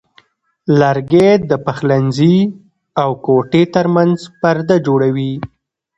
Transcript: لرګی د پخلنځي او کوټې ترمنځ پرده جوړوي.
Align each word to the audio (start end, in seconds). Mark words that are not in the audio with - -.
لرګی 0.79 1.29
د 1.49 1.51
پخلنځي 1.65 2.37
او 3.01 3.09
کوټې 3.25 3.63
ترمنځ 3.75 4.17
پرده 4.41 4.77
جوړوي. 4.87 5.33